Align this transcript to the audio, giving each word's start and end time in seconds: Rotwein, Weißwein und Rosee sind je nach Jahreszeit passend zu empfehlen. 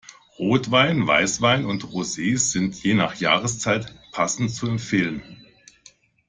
Rotwein, 0.39 1.05
Weißwein 1.05 1.67
und 1.67 1.93
Rosee 1.93 2.35
sind 2.37 2.73
je 2.81 2.95
nach 2.95 3.17
Jahreszeit 3.19 3.93
passend 4.11 4.49
zu 4.51 4.65
empfehlen. 4.67 5.21